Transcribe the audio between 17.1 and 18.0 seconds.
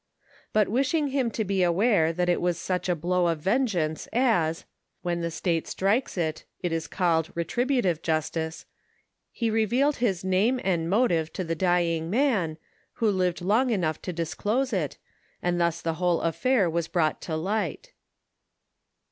to light.